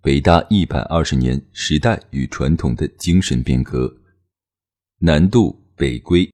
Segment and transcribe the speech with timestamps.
[0.00, 3.92] 北大一百二十年时代与传统的精神变革，
[5.00, 6.30] 南渡北归。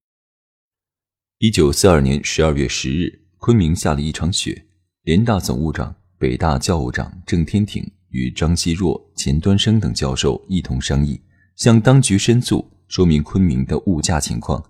[1.38, 4.66] 一九四二年十二月十日，昆明下了一场雪。
[5.04, 11.18] 联大总务长、北大教务长郑天挺与张奚若、钱端升等教授一同商议，
[11.56, 14.62] 向当局申诉，说明昆明的物价情况。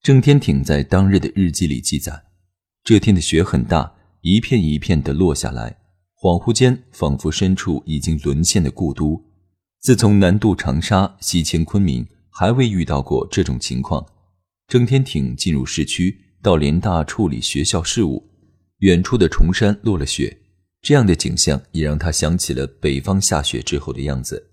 [0.00, 2.24] 郑天挺在当日的日记里记载：
[2.82, 5.81] 这天的雪很大，一片一片的落下来。
[6.22, 9.20] 恍惚间，仿佛身处已经沦陷的故都。
[9.80, 14.06] 自从南渡长沙、西迁昆明，还未遇到过这种情况。
[14.68, 18.30] 郑天挺进入市区，到联大处理学校事务。
[18.78, 20.38] 远处的崇山落了雪，
[20.80, 24.50] 这样的景象也让他想起了北方下雪之后的样子。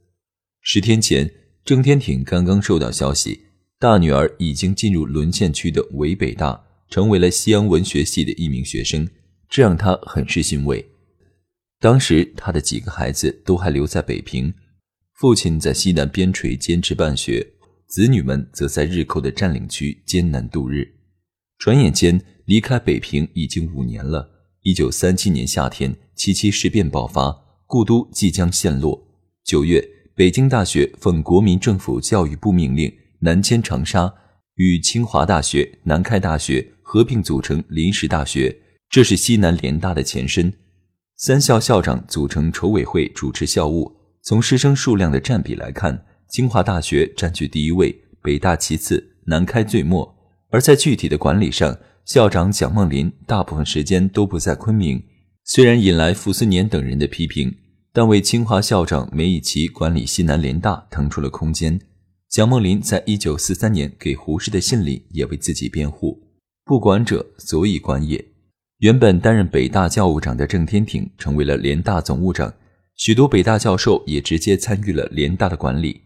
[0.61, 1.31] 十天前，
[1.63, 3.41] 郑天挺刚刚收到消息，
[3.77, 9.08] 大女儿已经进入沦陷区的伪北大，成为了西洋文学系的一名学生，
[9.47, 10.83] 这让他很是欣慰。
[11.80, 14.53] 当时他的几个孩子都还留在北平，
[15.13, 17.53] 父亲在西南边陲坚持办学，
[17.88, 20.95] 子女们则在日寇的占领区艰难度日。
[21.58, 24.30] 转眼间离开北平已经五年了。
[24.63, 27.33] 一九三七年夏天，七七事变爆发，
[27.66, 29.08] 故都即将陷落。
[29.45, 29.81] 九月，
[30.16, 34.14] 北京大学奉国民政府教育部命令南迁长沙，
[34.55, 38.53] 与清华大学、南开大学合并组成临时大学，
[38.89, 40.53] 这是西南联大的前身。
[41.21, 43.93] 三校校长组成筹委会主持校务。
[44.21, 50.15] 从师生数量的占比来看，清华大学占据第一位，北大其次，南开最末。
[50.49, 55.03] 而在具体的管理上，校长蒋梦麟大部分时间都不在昆明。
[55.43, 57.53] 虽然引来傅斯年等人的批评，
[57.91, 61.81] 但为清华校长梅贻琦管理西南联大腾出了空间。
[62.29, 66.23] 蒋梦麟在一九四三年给胡适的信里也为自己辩护
[66.63, 68.25] ：“不管者，所以管也。”
[68.79, 72.53] 原本担任北大教务长的郑天挺成为了联大总务长，
[72.95, 75.99] 许多北大教授也直接参与了联大的管理。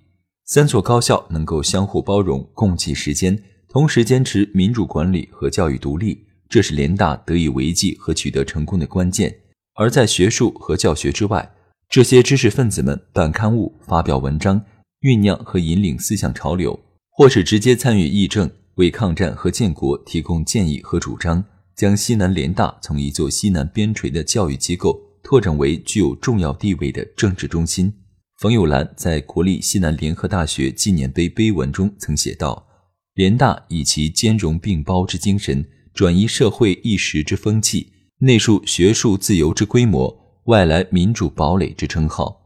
[0.46, 3.38] 三所高校能够相互包容、共济时间，
[3.70, 9.32] 同时坚持民主管理和教育独立，这是联大得以维系和取得成功的关键。
[9.76, 11.52] 而在学术和教学之外，
[11.88, 14.60] 这些知识分子们办刊物、发表文章、
[15.02, 16.80] 酝酿和引领思想潮流，
[17.12, 21.46] 或是直接参与议政，为抗战和建国提供建议和主张。
[21.76, 27.94] 将西南联大从一座西南边陲的教育机构拓展为具有重要地位的政治中心。
[28.40, 32.68] 冯友兰在国立西南联合大学纪念碑碑文中曾写道
[33.16, 42.42] ：“联大以其兼容并包之精神，转移社会一时之风气，内树学术自由之规模，外来民主堡垒之称号。”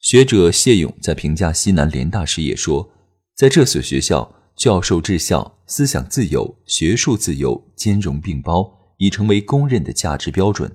[0.00, 2.90] 学者谢勇在评价西南联大时也说
[3.34, 10.74] ：“在这所学校。”教授治校、思想自由、学术自由兼容并包，已成为公认的价值标准。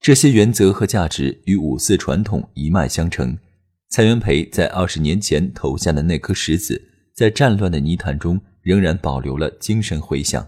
[0.00, 3.36] 这些原则和价值与五四传统一脉相承。
[3.90, 6.80] 蔡元培在二十年前投下的那颗石子，
[7.12, 10.46] 在战乱的泥潭中仍然保留了精神回响。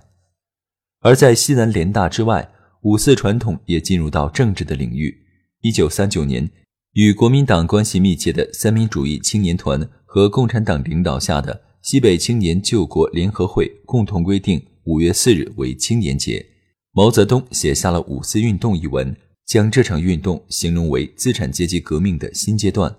[1.00, 2.52] 而在西南联大之外，
[2.82, 5.26] 五四传统也进入到政治的领域。
[5.62, 6.48] 一九三九年，
[6.92, 11.62] 与国民党关系密切的三民主义青年团和共产党领导下的。
[11.82, 16.44] 西北青年救国联合会共同规定五月四日为青年节。
[16.92, 22.94] 毛泽东写下了《五四运动》一文，将这场运动形容为资产阶级革命的新阶段，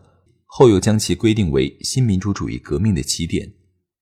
[0.48, 3.48] 后又将其规定为新民主主义革命的起点。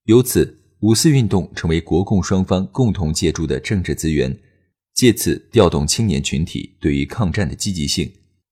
[0.06, 4.40] 由此，五四运动成为国共双方共同借助的政治资源，
[4.96, 8.10] 借此调动青年群体对于抗战的积极性。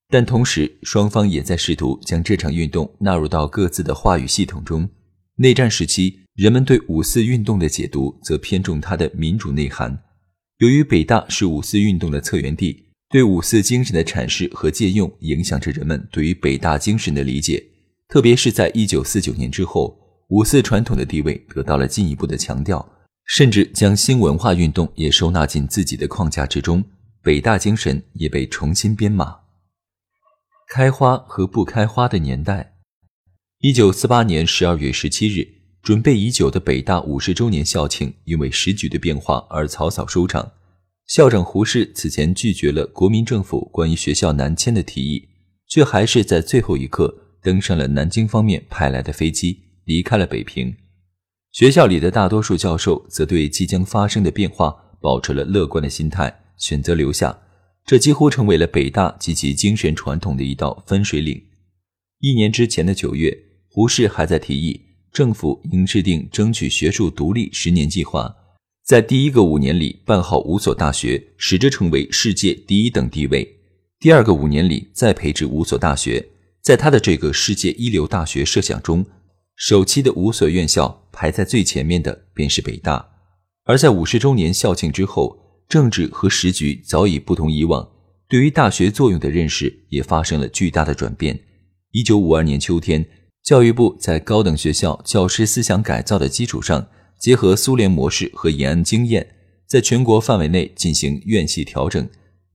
[0.10, 4.90] 但同时，双方也在试图将这场运动纳入到各自的话语系统中。
[5.40, 10.04] 内战时期，人们对五四运动的解读则偏重它的民主内涵。
[10.58, 17.64] 由于北大是五四运动的策源地，对五四精神的阐释和借用影响着人们对于北大精神的理解。
[18.08, 19.96] 特别是在一九四九年之后，
[20.30, 22.94] 五四传统的地位得到了进一步的强调，
[23.28, 26.84] 甚至将新文化运动也收纳进自己的框架之中。
[27.22, 29.36] 北大精神也被重新编码。
[30.68, 32.77] 开花和不开花的年代。
[33.60, 35.48] 一九四八年十二月十七日，
[35.82, 40.52] 准备已久的北大五十周年校庆因为时局的变化而草草收场。
[41.08, 45.28] 校长胡适此前拒绝了国民政府关于学校南迁的提议，
[45.68, 47.12] 却还是在最后一刻
[47.42, 50.76] 登上了南京方面派来的飞机，离开了北平。
[51.52, 54.70] 学校里的大多数教授则对即将发生的变化
[55.02, 57.36] 保持了乐观的心态，选择留下。
[57.84, 61.44] 这几乎成为了北大及其精神传统的一道分水岭。
[62.20, 63.46] 一年之前的九月，
[63.78, 64.82] 胡适还在提议
[65.14, 68.36] 政府应制定争取学术独立十年计划，
[68.84, 73.48] 在第一个五年里办好五所大学，使之成为世界第一等地位；
[74.00, 76.28] 第二个五年里再培植五所大学。
[76.64, 79.06] 在他的这个世界一流大学设想中，
[79.56, 81.04] 首期的五所院校。
[81.12, 83.08] 排在最前面的便是北大，
[83.66, 85.38] 而在五十周年校庆之后，
[85.70, 87.88] 政治和时局早已不同以往，
[88.28, 91.40] 对于大学作用的认识也发生了巨大的转变。
[91.92, 93.04] 一九五二年秋天，
[93.44, 96.88] 教育部在高等学校教师思想改造的基础上，
[97.18, 99.36] 结合苏联模式和延安经验，
[99.66, 102.08] 在全国范围内进行院系调整。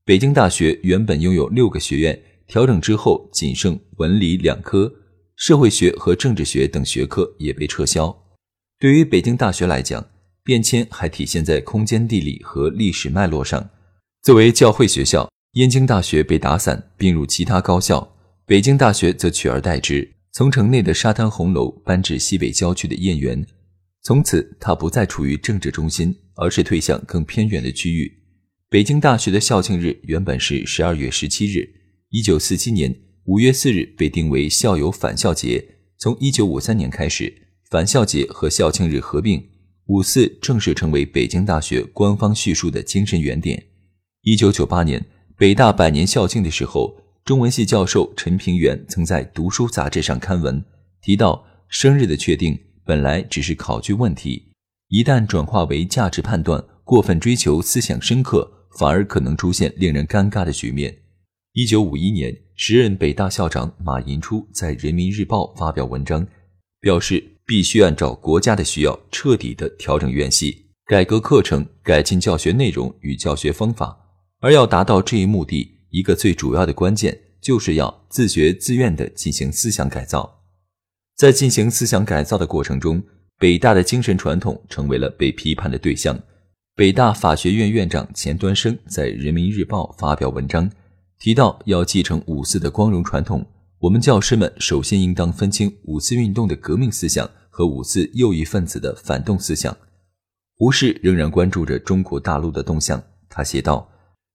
[0.05, 4.93] 北京大学原本拥有六个学院，调整之后仅剩文理两科，
[5.37, 8.15] 社会学和政治学等学科也被撤销。
[8.79, 10.05] 对于北京大学来讲，
[10.45, 13.71] 变迁还体现在空间地理和历史脉络上。
[14.23, 23.47] 作为教会学校，燕京大学被打散并入其他高校，北京大学则取而代之，从城内的沙滩红楼搬至西北郊区的燕园。
[24.03, 28.11] 从此，它不再处于政治中心，而是退向更偏远的区域。
[28.71, 31.69] 北京大学的校庆日原本是十二月十七日，
[32.09, 32.95] 一九四七年
[33.25, 35.63] 五月四日被定为校友返校节。
[35.99, 37.41] 从一九五三年开始。
[37.71, 39.43] 返校节和校庆日合并，
[39.87, 43.65] 五四正式成为北京大学官方叙述的精神原点。
[44.21, 45.03] 一九九八年
[45.39, 50.65] 北大百年校庆的时候，中文系教授陈平原曾在《读书》杂志上刊文，
[51.01, 54.51] 提到生日的确定本来只是考据问题，
[54.89, 60.99] 一旦转化为价值判断，过分追求思想深刻，反而可能出现令人尴尬的局面。
[61.53, 66.27] 一九五一年，时任北大校长马寅初在《人民日报》发表文章，
[66.81, 67.29] 表示。
[67.45, 73.99] 必须按照国家的需要，彻底的调整院系，改革课程，改进教学内容与教学方法。
[74.39, 80.41] 而要达到这一目的，一个最主要的关键，就是要自觉自愿的进行思想改造。
[81.17, 83.03] 在进行思想改造的过程中，
[83.39, 86.19] 北大的精神传统成为了被批判的对象。
[86.75, 90.71] 北大法学院院长钱端升在《人民日报》发表文章，
[91.19, 93.47] 提到要继承五四的光荣传统。
[93.79, 99.77] 我们教师们首先应当分清五四运动的革命思想和五四右翼分子的反动思想。
[100.57, 103.92] 胡适仍然关注着中国大陆的动向，他写道：“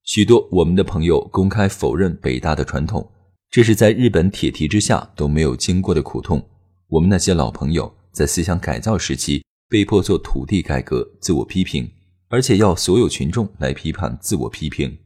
[0.07, 3.11] 许多我们的朋友公开否认北大的传统，
[3.51, 6.41] 这是在日本铁蹄之下都没有经过的苦痛。
[6.87, 11.91] 我们那些老朋友在思想改造时期被迫做土地改革、自我批评，
[12.29, 14.97] 而且要所有群众来批判自我批评。”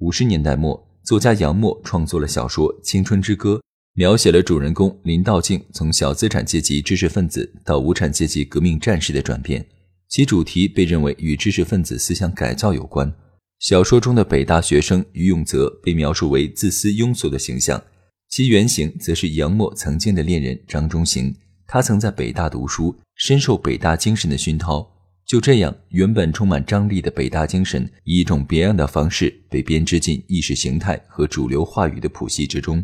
[0.00, 0.84] 五十年代末。
[1.04, 3.54] 作家杨沫创作了小说《青春之歌》，
[3.94, 9.64] 描写了主人公林道静从小资产阶级知识分子到无产阶级革命战士的转变。
[10.06, 13.10] 其主题被认为与知识分子思想改造有关。
[13.58, 17.82] 小说中的北大学生于永泽被描述为自私庸俗的形象，
[18.28, 21.34] 其原型则是杨沫曾经的恋人张中行。
[21.66, 24.88] 他曾在北大读书，深受北大精神的熏陶。
[25.26, 32.82] 就这样，原本充满张力的北大精神，以一种别样的方式被编织进意识形态和主流话语的谱系之中。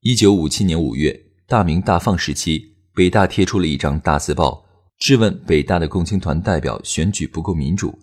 [0.00, 1.14] 一九五七年五月，
[1.46, 4.64] 大明大放时期，北大贴出了一张大字报，
[4.98, 7.96] 质问北大的共青团代表选举不够民主。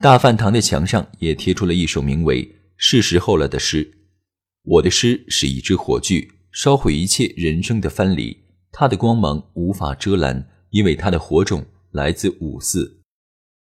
[0.00, 2.44] 大饭堂的墙上也贴出了一首名为
[2.76, 3.90] 《是时候了》的诗。
[4.64, 8.36] 我的诗是一支火炬，烧毁一切人生的藩篱，
[8.72, 13.00] 它的光芒无法遮拦，因为它的火种来自五四。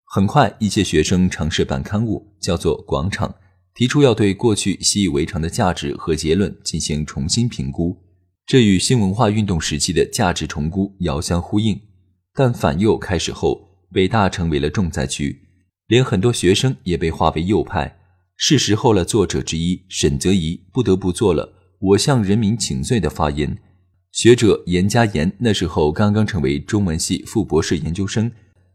[0.05, 3.29] 很快，一些学生尝试办刊物，叫做《广场》，
[3.75, 7.95] 提出要对过去习以为常的价值和结论进行重新评估。
[8.45, 11.79] 这与新文化运动时期的价值重估遥相呼应。
[12.33, 15.46] 但反右开始后，北大成为了重灾区，
[15.87, 17.97] 连很多学生也被划为右派。
[18.35, 23.57] 是时候了，作者之一沈泽宜不得不做了“我向人民请罪”的发言。
[24.11, 28.31] 学者严家言那时候刚刚成为中文系副博士研究生。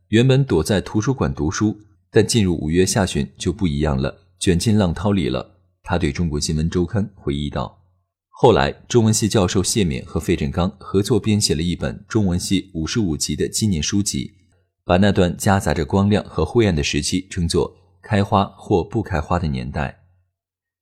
[0.09, 1.79] 原本躲在图书馆读书，
[2.11, 5.59] 但进入五月下旬就不一样了，卷进浪涛里了。
[5.83, 7.83] 他对中国新闻周刊回忆道
[8.29, 14.33] ：“后来，中文系教授谢冕和费振刚合作编写了一本中文系五十五级的纪念书籍，
[14.85, 20.01] 把那段夹杂着光亮和灰暗的时期称作‘开花或不开花的年代’。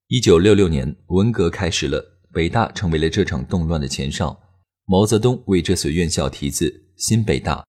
[0.09, 2.03] 一九六六年，文革开始了，
[2.33, 4.39] 北大成为了这场动乱的前哨。
[4.87, 7.65] 毛泽东为这所院校题字‘新北大’。”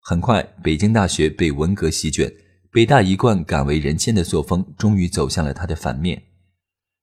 [0.00, 2.32] 很快，北京大学被文革席卷，
[2.72, 6.22] 北大一贯敢为人先的作风终于走向了它的反面。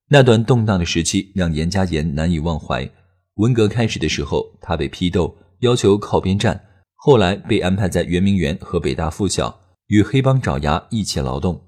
[0.09, 2.89] 那段动荡的时期让严家言难以忘怀。
[3.35, 6.59] 文革开始的时候，他被批斗，要求靠边站，
[7.05, 11.63] 后来被安排在圆明园和北大附小，与黑帮爪牙一起劳动。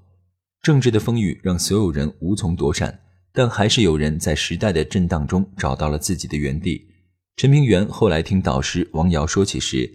[0.62, 2.98] 政治的风雨让所有人无从躲闪，
[3.32, 6.88] 但还是有人在时代的震荡中找到了自己的原地。
[7.36, 9.88] 陈平原后来听导师王瑶说起时，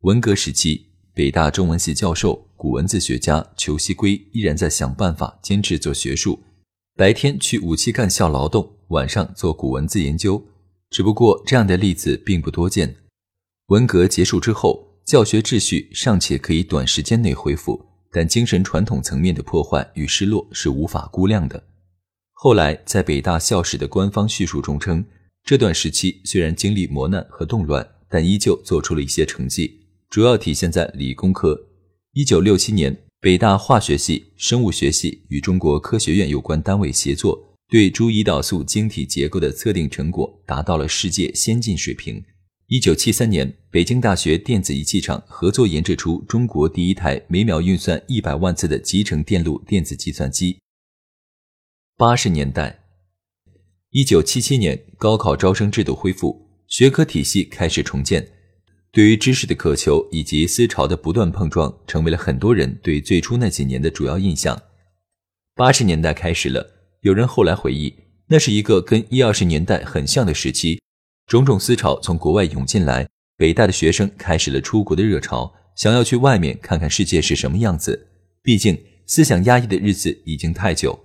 [0.00, 6.42] 文革时期，北大中文系教授、古文字学家裘锡圭依然在想办法坚持做学术，
[6.96, 10.44] 白天去武器干校劳动，晚上做古文字研究。
[10.90, 12.96] 只不过这样的例子并不多见。
[13.68, 17.82] 文革结束之后，教学秩序尚且可以短时间内恢复。
[18.10, 21.62] 但精神传统层面的破坏与失落是无法估量的。
[22.32, 25.04] 后来，在北大校史的官方叙述中称，
[25.44, 31.58] 这段时期虽然经历磨难和动乱，但依旧做出了一些成绩，主要体现在理工科。
[32.12, 42.22] 一九六七年，北大化学系、生物学系与中国科学院有关单位协作，对猪胰岛素晶体结构的测定成果达到了世界先进水平。
[42.70, 50.58] 一九七三年，北京大学电子仪器厂合作研制出中国第一台每秒运算一百万次的集成电路电子计算机。
[51.96, 52.80] 八十年代，
[53.88, 58.28] 一九七七年，高考招生制度恢复，学科体系开始重建，
[58.92, 64.60] 对于知识的渴求以及思潮的不断碰撞，成为了很多人对最初那几年的主要印象。
[65.54, 66.70] 八十年代开始了，
[67.00, 67.94] 有人后来回忆，
[68.26, 70.78] 那是一个跟一二十年代很像的时期。
[71.28, 73.06] 种种思潮从国外涌进来，
[73.36, 78.08] 北大的学生开始了出国的热潮，想要去外面看看世界是什么样子。
[78.42, 80.98] 毕竟思想压抑的日子已经太久。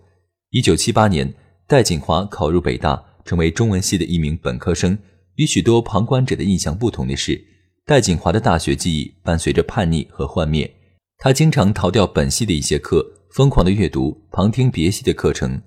[0.52, 1.34] 一九七八年，
[1.68, 4.98] 戴锦华考入北大，成为中文系的一名本科生。
[5.36, 7.44] 与许多旁观者的印象不同的是，
[7.86, 10.74] 戴锦华的大学记忆伴随着叛逆和幻灭。
[11.18, 15.62] 他经常逃掉本系的一些课，疯狂的阅读，旁听别系的课程。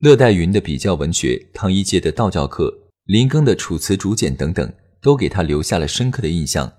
[0.00, 2.87] 乐黛云的比较文学，汤一介的道教课。
[3.08, 6.70] 林庚的《楚辞竹简》等等，都给他留下了深刻的印象。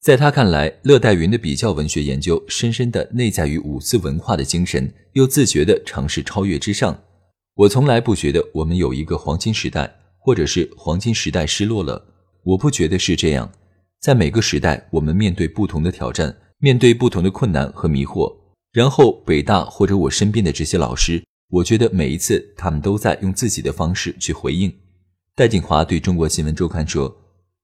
[0.00, 6.98] 在他看来，乐黛云的比较文学研究深深地内在于五四文化的精神，又自觉地尝试超越之上。
[7.56, 12.02] 我从来不觉得我们有一个黄金时代，或者是黄金时代失落了。
[12.44, 13.52] 我不觉得是这样。
[14.00, 18.34] 在每个时代，我们面对不同的挑战，面对不同的困难和迷惑。
[18.72, 24.74] 然后，北大或者我身边的这些老师，我觉得每一次他们都在用自己的方式去回应。
[25.36, 27.12] 戴锦华对中国新闻周刊说：“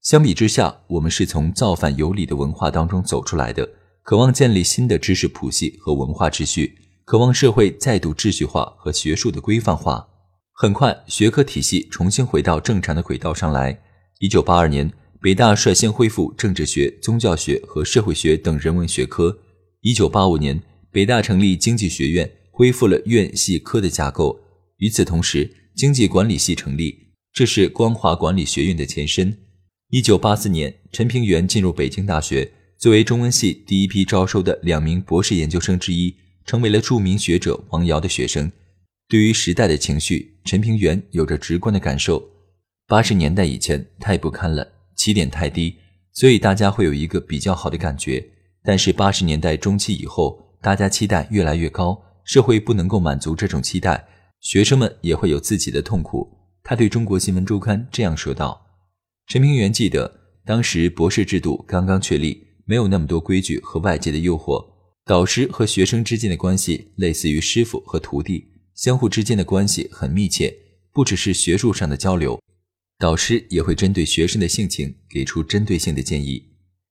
[0.03, 3.71] 相比之下，我们是从造反有理的文化当中走出来的，
[4.03, 10.09] 渴望建立新的知识谱系和文化秩序，渴望社会再度秩序化和学术的规范化。
[10.53, 13.81] 很快，学科体系重新回到正常的轨道上来。
[14.19, 19.39] 一九八二年，北大率先恢复政治学、宗教学和社会学等人文学科。
[19.83, 20.61] 一九八五年，
[20.91, 24.41] 北大成立经济学院，恢复了院系科的架构。
[24.79, 29.39] 与此同时，经济管理系成立。”这是光华管理学院的前身。
[29.91, 38.51] 一九八四年，陈平原进入北京大学，作为中文系第一批招收的两名博士研究生之一，成为了著名学者王瑶的学生。
[39.09, 42.23] 对于时代的情绪，陈平原有着直观的感受。
[42.89, 45.77] 八十年代以前太不堪了，起点太低，
[46.13, 48.25] 所以大家会有一个比较好的感觉。
[48.65, 54.05] 但是八十年代中期以后，大家期待越来越高，社会不能够满足这种期待，
[54.41, 56.40] 学生们也会有自己的痛苦。
[56.63, 58.67] 他对中国新闻周刊这样说道
[59.27, 64.65] ：“陈平原记得，当时博士制度刚刚确立，没有那么多规矩和外界的诱惑，
[65.05, 70.55] 导师和学生之间的关系类似于师傅和徒弟，相互之间的关系很密切，
[70.93, 72.41] 不只是学术上的交流，
[72.99, 76.45] 导师也会针对学生的性情给出针对性的建议。”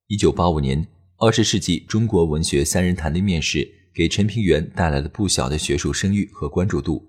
[0.07, 7.05] 一九八五年，二十世纪中国文学三人谈的面试，给陈平原带来了不小的学术声誉和关注度。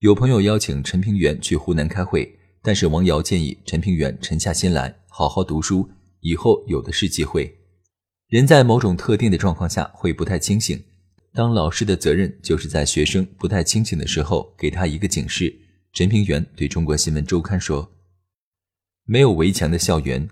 [0.00, 5.90] 有朋友邀请陈平原去湖南开会，但是王瑶建议陈平原沉下心来，好好读书，
[6.20, 7.54] 以后有的是机会。
[8.28, 10.82] 人在某种特定的状况下会不太清醒，
[11.34, 15.54] 当老师的责任就是在学生不太清醒的时候给他一个警示。
[15.92, 17.92] 陈平原对中国新闻周刊说
[19.04, 20.26] ：“没有围墙的校园，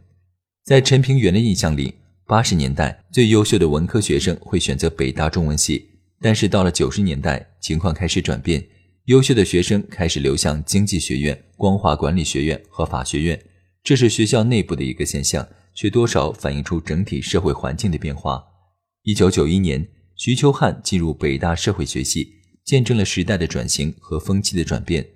[0.64, 5.90] 在陈平原的印象里，八十年代最优秀的文科学生会选择北大中文系，
[6.22, 8.66] 但是到了九十年代，情况开始转变。”
[9.08, 13.42] 优秀的学生开始流向经济学院、光华管理学院和法学院，
[13.82, 18.44] 这是学校内部的一个现象，却多少反映出整体社会环境的变化。
[19.04, 22.34] 一九九一年，徐秋汉进入北大社会学系，
[22.66, 25.06] 见证了时代的转型和风气的转变。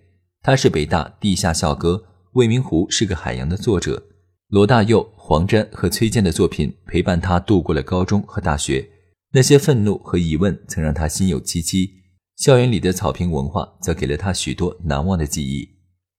[0.41, 4.03] 他是北大地下校歌《未名湖是个海洋》的作者，
[4.49, 8.89] 罗大佑、黄沾和崔健的作品陪伴他度过了高中和大学。
[9.35, 12.01] 那些愤怒和疑问曾让他心有戚戚。
[12.43, 15.77] 校园里的草坪文化则给了他许多难忘的记忆。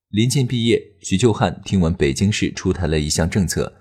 [0.07, 3.73] 临近毕业，徐旧汉听闻北京市出台了一项政策，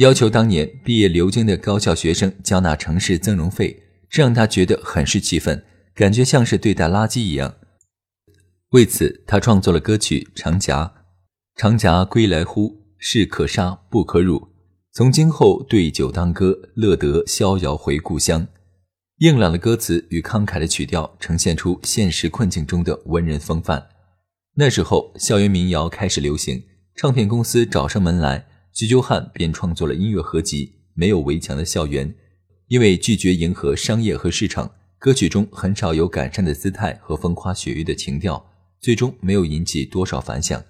[0.00, 5.64] 要求当年毕业留京的高校学生交纳城市增容费，这让他觉得很是气愤，
[5.94, 7.54] 感觉像是对待垃圾一样。
[8.72, 10.84] 为此，他创作了歌曲《长夹》
[11.56, 12.82] ：“长夹归来乎？
[12.98, 14.48] 士可杀不可辱。
[14.92, 18.46] 从今后对酒当歌，乐得逍遥回故乡。”
[19.18, 23.88] 硬朗的歌词与慷慨的曲调，呈现出现实困境中的文人风范。
[24.54, 26.62] 那时候，校园民谣开始流行，
[26.94, 32.08] 唱片公司找上门来，徐秋汉便创作了音乐合集《没有围墙的校园》。
[32.68, 34.70] 因为拒绝迎合商业和市场，
[35.00, 38.48] 歌曲中很少有改善的姿态和风花雪月的情调，
[38.78, 40.62] 最终没有引起多少反响。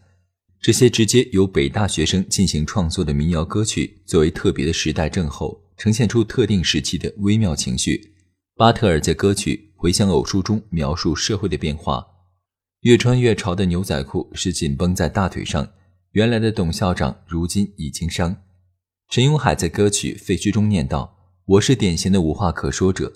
[0.59, 8.15] 这些直接由北大学生进行创作的民谣歌曲，作为特别的时代症候，呈现出特定时期的微妙情绪。
[8.59, 12.05] 巴特尔在歌曲《回乡偶书》中描述社会的变化。
[12.81, 15.69] 越穿越潮的牛仔裤是紧绷在大腿上。
[16.11, 18.37] 原来的董校长如今已经伤。
[19.11, 23.13] 陈永海在歌曲《废墟》中念道：“我是典型的无话可说者。”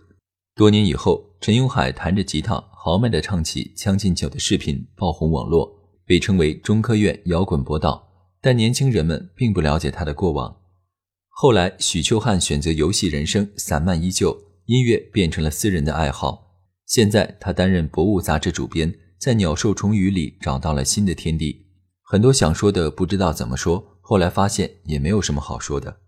[0.54, 8.08] 多年以后，陈永海弹着吉他，豪迈地唱起《将进酒》的视频爆红网络，被称为中科院摇滚博道。
[8.40, 10.56] 但年轻人们并不了解他的过往。
[11.30, 14.40] 后来，许秋汉选择游戏人生，散漫依旧，
[14.73, 16.57] 音乐变成了私人的爱好。
[16.87, 18.95] 现在，他担任《博物》杂志主编。
[19.19, 21.67] 在鸟兽虫鱼里找到了新的天地，
[22.02, 25.99] 很多想说的不知道怎么说，后来发现也没有什么好说的。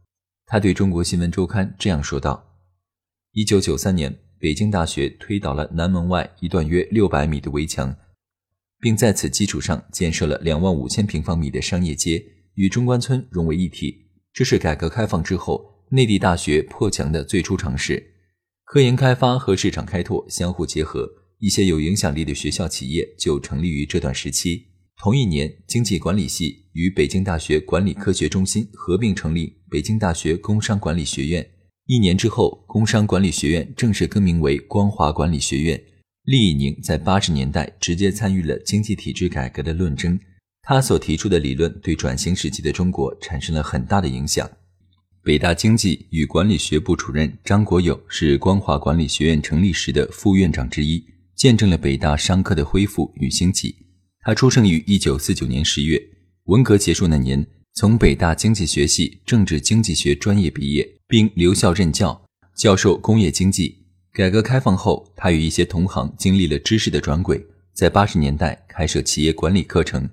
[0.46, 2.56] 他对中国新闻周刊这样说道
[3.34, 7.94] ：“一九九三年，北京大学推倒了南门外一段约六百米的围墙，
[8.80, 12.20] 并在此基础上建设了两万五千平方米的商业街，
[12.54, 14.08] 与中关村融为一体。
[14.32, 18.13] 这是改革开放之后内地大学破墙的最初尝试，
[18.64, 21.08] 科研开发和市场开拓相互结合。”
[21.40, 24.66] 一些有影响力的学校企业就成立于这段时期。
[24.96, 31.46] 同一年，经济管理系与北京大学管理科学中心合并成立北京大学工商管理学院。
[31.86, 35.78] 一年之后，工商管理学院正式更名为光华管理学院。
[36.22, 40.18] 厉以宁在八十年代直接参与了经济体制改革的论争，
[40.62, 44.50] 他所提出的理论对转型时期的中国产生了很大的影响。
[45.24, 51.02] 北大经济与管理学部主任张国友是光华管理学院成立时的副院长之一。
[51.34, 53.74] 见证了北大商科的恢复与兴起。
[54.20, 55.98] 他出生于一九四九年十月，
[56.44, 62.22] 文革结束那年，从北大经济学系政治经济学专业毕业，并留校任教，
[62.54, 63.86] 教授工业经济。
[64.12, 70.06] 改革开放后，他与一些同行经历了知识的转轨，在八十年代开设企业管理课程。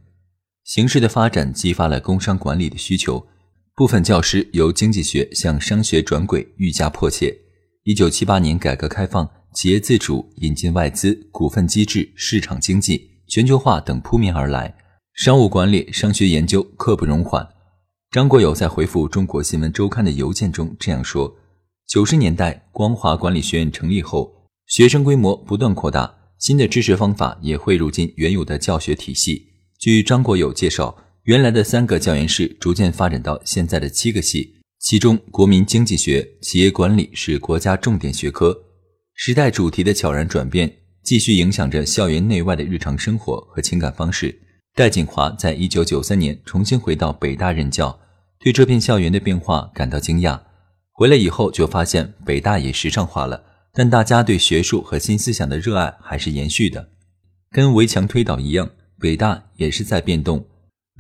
[0.64, 3.28] 形势的发展激发了工商管理的需求，
[3.76, 7.36] 部分教师由经济学向商学转轨愈加迫切。
[7.84, 9.30] 一九七八年改革开放。
[9.54, 14.74] 企业自主、引进外资、股份机制、市场经济、全球化等扑面而来，
[15.14, 17.46] 商务管理、商学研究刻不容缓。
[18.12, 21.36] 张国友在回复《中国新闻周刊》的邮件中这样说
[21.86, 29.48] ：“九十年代光华管理学院成立后，学生规模不断扩大，新的知识方法也汇入进原有的教学体系。
[29.78, 38.64] 据张国友介绍，原来的三个教研室逐渐发展到现在的七个系，其中国民经济学、企业管理是国家重点学科。”
[39.14, 44.36] 时代主题的悄然转变，继续影响着校园内外的日常生活和情感方式。
[44.74, 48.00] 戴锦华在一九九三年重新回到北大任教，
[48.40, 50.40] 对这片校园的变化感到惊讶。
[50.92, 56.90] 回来以后就发现北大也时尚化了，但大家对学术和新思想的热爱还是延续的。
[57.52, 60.48] 跟围墙推倒一样，北大也是在变动。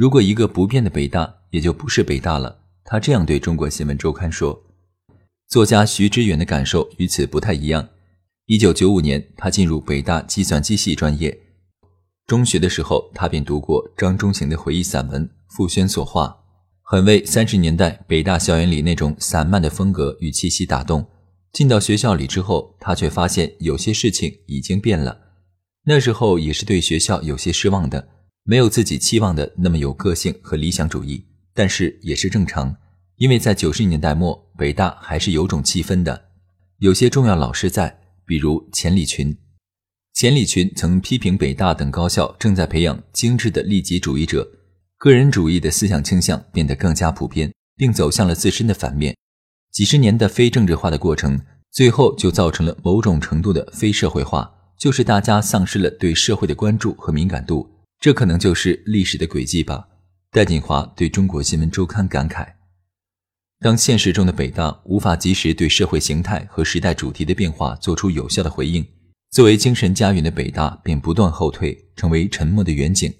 [0.01, 2.63] 如果一个不变的北大，也就不是北大了。
[2.83, 4.59] 他这样对中国新闻周刊说。
[5.47, 7.87] 作家徐志远的感受与此不太一样。
[8.47, 11.39] 一九九五年，他进入北大计算机系专业。
[12.25, 15.23] 中学的时候，他便读过张中行的回忆散文
[15.55, 16.25] 《傅轩所画》，
[16.81, 21.07] 很为三十年代北大校园里那种散漫的风格与气息打动。
[21.53, 25.15] 进到学校里之后，他却发现有些事情已经变了。
[25.85, 28.07] 那时候也是对学校有些失望的，
[28.43, 31.25] 没有自己期望的那么有个性和理想主义。
[31.53, 32.75] 但是也是正常，
[33.17, 36.29] 因为在九十年代末，北大还是有种气氛的，
[36.79, 37.99] 有些重要老师在。
[38.23, 39.35] 比如钱理群，
[40.13, 44.49] 钱理群曾批评北大等高校正在培养精致的利己主义者，
[44.97, 49.13] 个人主义的思想倾向变得更加普遍，并走向了自身的反面。
[49.73, 57.69] 几十年的非政治化的过程，最后就造成了某种程度的非社会化，就是大家丧失了对社会的关注和敏感度。
[58.01, 59.87] 这可能就是历史的轨迹吧。
[60.31, 62.47] 戴锦华对中国新闻周刊感慨。
[63.59, 68.83] 当现实中的北大无法及时对社会形态和时代主题的变化做出有效的回应，
[69.29, 73.13] 作为精神家园的北大便不断后退，成为沉默的远景。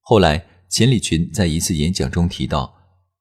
[0.00, 2.74] 后来，钱理群在一次演讲中提到，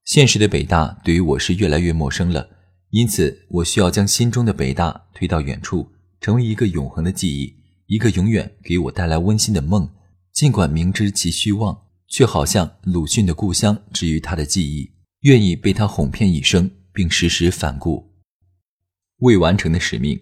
[0.03, 2.49] 现实的北大对于我是越来越陌生了，
[2.89, 9.89] 因此我需要将心中的北大推到远处，成为一个永恒的记忆，一个永远给我带来温馨的梦。
[10.33, 18.13] 尽管明知其虚妄，却好像鲁迅的故乡之于他的记忆，愿意被他哄骗一生，并时时反顾。
[19.19, 20.19] 未完成的使命。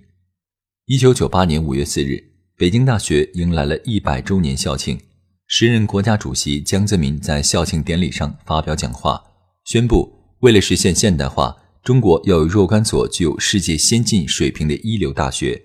[0.85, 2.23] 一九九八年五月四日，
[2.55, 4.99] 北京大学迎来了一百周年校庆。
[5.45, 9.21] 时任国家主席江泽民在校庆典礼上发表讲话，
[9.65, 15.63] 宣布为了实现现代化，中国要有若干所具有世界先进水平的一流大学。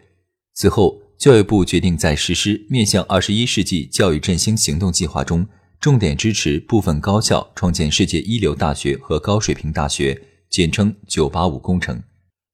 [0.54, 5.46] 此后，教育部决定在实施面向二十一世纪教育振兴行动计划中，
[5.78, 12.02] 重点支持部分高校创建世界一流大学和高水平大学，简称“九八五”工程。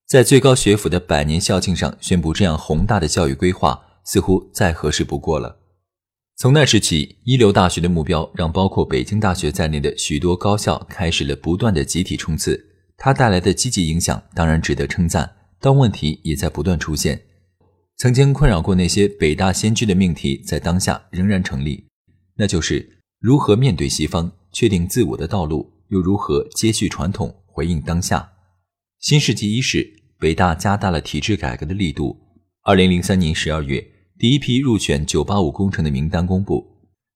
[0.07, 5.61] 在最高学府的百年校庆上宣布这样宏大的教育规划，似乎再合适不过了。
[6.37, 12.63] 从那时起，一流大学的目标让包括北京大学在内的许多高校开始了不断的集体冲刺。
[12.99, 17.19] 它带来的积极影响当然值得称赞，但问题也在不断出现。
[17.99, 21.85] 曾经困扰过那些北大先驱的命题，在当下仍然成立，
[22.37, 28.31] 那就是如何面对西方，确定自我的道路，又如何接续传统，回应当下。
[29.01, 29.95] 新世纪伊始。
[30.21, 32.19] 北大加大了体制改革的力度。
[32.65, 33.87] 二零零三年十二月，
[34.19, 36.67] 第一批入选“九八五”工程的名单公布。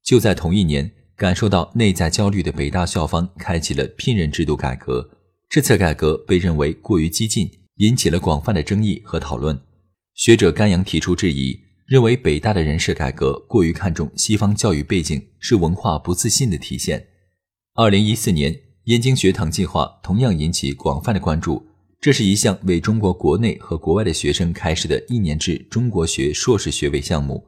[0.05, 5.11] 就在同一年，感受到内在焦虑的北大校方开启了聘任制度改革。
[5.49, 9.61] 这次改革被认为过于激进，引起了广泛的争议和讨论。
[10.23, 17.05] 学者甘阳提出质疑，认为北大的人事改革过于看重西方教育背景，是文化不自信的体现。
[17.75, 21.67] 二零一四年，燕京学堂计划同样引起广泛的关注。
[22.01, 27.45] 这是一项为中国国内和国外的学生开设的一年制中国学硕士学位项目。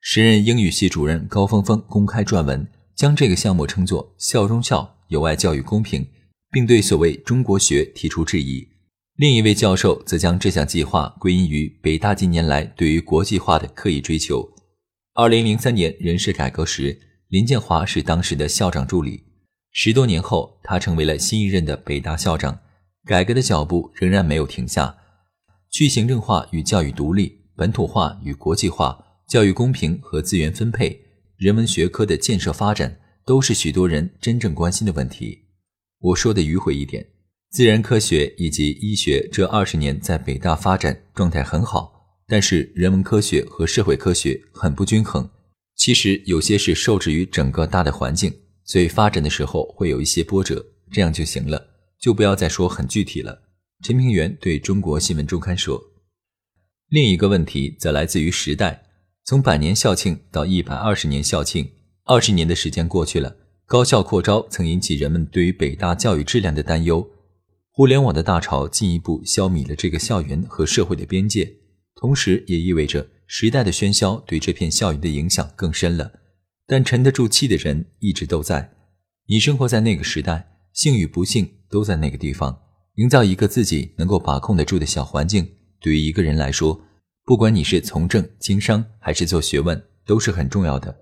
[0.00, 6.06] 时任英语系主任高峰峰公开撰文，将这个项目称作“校中校，有碍教育公平”，
[6.50, 8.66] 并对所谓“中国学”提出质疑。
[9.18, 14.46] 另一位教授则将这项计划归因于北大近年来对于国际化的刻意追求。
[15.14, 19.24] 二零零三年人事改革时，林建华是当时的校长助理。
[19.72, 22.58] 十多年后，他成为了新一任的北大校长。
[23.06, 24.98] 改革的脚步仍然没有停下，
[25.70, 31.00] 去行政化与教育独立、本土化与国际化、教育公平和资源分配、
[31.38, 35.44] 人文学科的建设发展，都是许多人真正关心的问题。
[36.00, 37.06] 我说的迂回一点，
[37.50, 45.28] 自然科学以及医学这二十年在北大发展状态很好，但是人文科学和社会科学很不均衡。
[45.74, 48.32] 其实有些是受制于整个大的环境，
[48.64, 51.68] 所以发展的时候会有一些波折，这样就行了。
[51.98, 53.42] 就不要再说很具体了。
[53.82, 55.82] 陈平原对中国新闻周刊说
[56.88, 58.82] ：“另一个问题则来自于时代，
[59.24, 61.70] 从百年校庆到一百二十年校庆，
[62.04, 63.36] 二十年的时间过去了。
[63.66, 67.06] 高校扩招曾引起人们对于北大教育质量的担忧，
[67.76, 71.52] 互联网的大潮进一步消弭了这个校园和社会的边界，
[71.94, 76.10] 同时也意味着时代的喧嚣对这片校园的影响更深了。
[76.66, 78.72] 但沉得住气的人一直都在。
[79.26, 82.58] 你生活在那个时代。”幸与不幸都在那个地方，
[82.94, 85.46] 营造一个自己能够把控得住的小环境，
[85.80, 86.78] 对于一个人来说，
[87.24, 90.94] 不管你是从政、经商还是做学问，都是很重要的。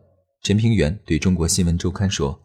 [0.43, 2.41] 陈平原对中国新闻周刊说：“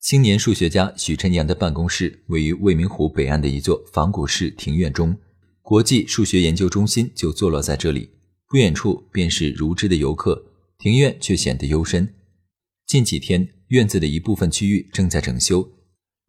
[0.00, 5.16] 青年数学家许晨阳的办公室位于未名湖北岸的一座仿古式庭院中，
[5.62, 8.10] 国际数学研究中心就坐落在这里。
[8.48, 12.14] 不远处便是如织的游客，庭院却显得幽深。
[12.86, 15.68] 近几天，院子的一部分区域正在整修。”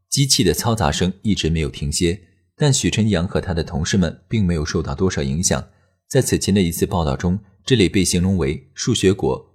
[0.10, 2.20] 机器的嘈杂声一直没有停歇，
[2.56, 5.68] 但许晨阳和他的同事们并没有受到多少影响。
[6.08, 9.54] 在此前的一次报道中，这里被形容为“数学国”。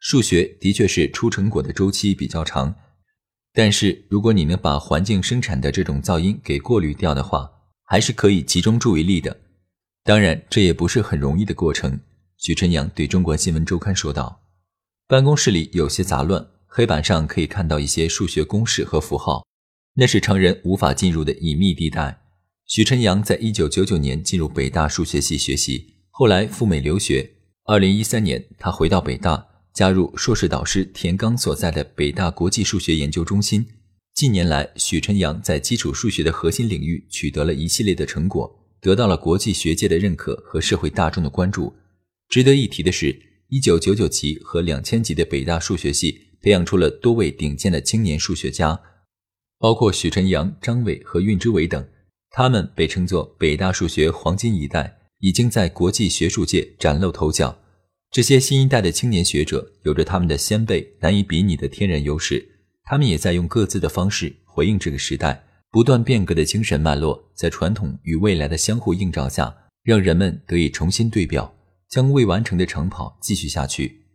[0.00, 2.74] 数学的确是出成果的周期比较长，
[3.58, 7.50] 但是如果你能把环境生产的这种噪音给过滤掉的话，
[7.82, 9.36] 还是可以集中注意力的。
[10.04, 11.98] 当然，这也不是很容易的过程。
[12.36, 14.42] 许晨阳对中国新闻周刊说道
[15.08, 19.44] ：“办公室里有些杂乱，黑板上可以看到一些数学公式和符号。”
[19.98, 22.20] 那是常人无法进入的隐秘地带。
[22.64, 27.28] 许晨阳在一九九九年进入北大数学系学习，后来赴美留学。
[27.64, 29.47] 二零一三年，他回到北大，
[29.78, 33.64] 加入硕士导师田刚所在的北大国际数学研究中心。
[34.12, 41.72] 近年来，许晨阳在基础数学的核心领域取得了一系列的成果，得到了国际学界的认可和社会大众的关注。
[42.28, 43.16] 值得一提的是，
[43.50, 48.80] 一九九九级和两千级的北大数学系培养出了多位顶尖的青年数学家。
[49.60, 51.86] 包括许晨阳、张伟和运之伟等，
[52.30, 57.56] 他们被称作北大数学黄金一代，已经在国际学术界崭露头角。
[58.10, 62.48] 这些新一代的青年学者有着他们的先辈难以比拟的天然优势，
[62.84, 71.54] 他们也在用各自的方式回应这个时代不断变革的精神脉络，在传统与未来的相互映照下，让人们得以重新对表，
[71.90, 74.06] 将未完成的长跑继续下去。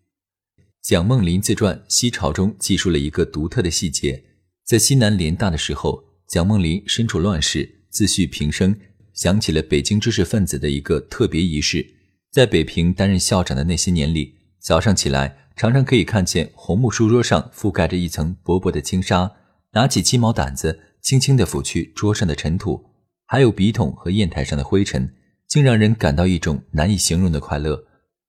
[0.82, 4.23] 蒋梦麟自传《西朝》中记述了一个独特的细节：
[4.65, 8.75] 在西南联大的时候，蒋梦麟身处乱世，自叙平生，
[9.13, 11.88] 想起了北京知识分子的一个特别仪式。
[12.34, 15.38] 在北平担任校长的那些年里，早上起来。
[15.56, 19.32] 常常可以看见红木书桌上覆盖着一层薄薄的轻纱，
[19.74, 22.84] 拿起鸡毛掸子，轻轻地抚去桌上的尘土，
[23.28, 25.13] 还有笔筒和砚台上的灰尘，
[25.48, 27.80] 竟让人感到一种难以形容的快乐。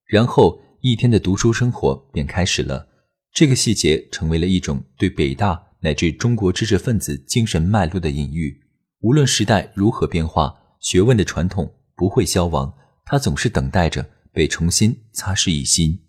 [0.07, 2.87] 然后一天的读书生活便开始了。
[3.33, 8.61] 这个细节成为了一种对北大乃至中国知识分子精神脉络的隐喻。
[9.01, 12.71] 无论时代如何变化，学问的传统不会消亡，
[13.05, 16.04] 他总是等待着被重新擦拭一新。